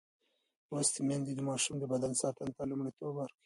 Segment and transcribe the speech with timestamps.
[0.69, 3.37] لوستې میندې د ماشوم د بدن ساتنې ته لومړیتوب ورکوي.